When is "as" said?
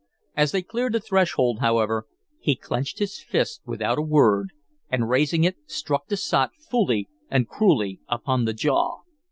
0.35-0.51